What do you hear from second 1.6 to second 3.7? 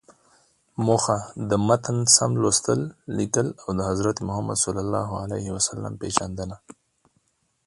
متن سم لوستل، ليکل او